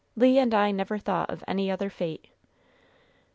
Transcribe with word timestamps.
Le 0.15 0.39
and 0.39 0.51
I 0.55 0.71
never 0.71 0.97
thought 0.97 1.29
of 1.29 1.43
any 1.47 1.69
other 1.69 1.91
fate." 1.91 2.29